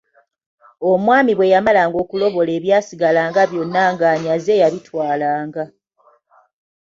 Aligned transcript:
Omwami 0.91 1.31
bwe 1.35 1.51
yamalanga 1.53 1.97
okulobola 2.03 2.49
ebyasigalanga 2.57 3.41
byonna 3.51 3.83
ng’anyaze 3.93 4.53
yabitwalanga. 4.61 5.63